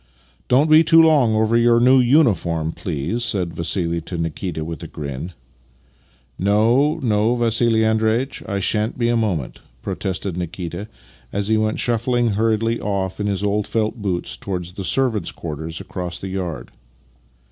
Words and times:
"Don't 0.47 0.67
be 0.67 0.83
too 0.83 0.99
long 0.99 1.35
over 1.35 1.55
your 1.55 1.79
new 1.79 1.99
uniform, 1.99 2.71
please," 2.71 3.23
said 3.23 3.51
VassiH 3.53 4.03
to 4.05 4.17
Nikita 4.17 4.65
with 4.65 4.81
a 4.81 4.87
grin." 4.87 5.33
No, 6.49 6.95
no, 7.03 7.35
Vassih 7.37 7.85
Andreitch— 7.85 8.41
I 8.49 8.59
shan't 8.59 8.97
be 8.97 9.09
a 9.09 9.15
moment," 9.15 9.59
protested 9.83 10.35
Nikita 10.37 10.87
as 11.31 11.49
he 11.49 11.57
went 11.57 11.77
shufiQing 11.77 12.31
hurriedly 12.31 12.79
off 12.81 13.19
in 13.19 13.27
his 13.27 13.43
old 13.43 13.67
felt 13.67 14.01
boots 14.01 14.35
towards 14.37 14.71
the 14.71 14.83
servants' 14.83 15.31
quarters 15.31 15.79
across 15.79 16.17
the 16.17 16.29
yard. 16.29 16.71